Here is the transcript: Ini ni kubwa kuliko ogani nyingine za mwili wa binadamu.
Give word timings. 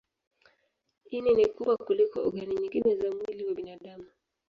Ini 1.11 1.31
ni 1.35 1.45
kubwa 1.47 1.77
kuliko 1.77 2.19
ogani 2.27 2.55
nyingine 2.55 2.95
za 2.95 3.11
mwili 3.11 3.45
wa 3.45 3.53
binadamu. 3.55 4.05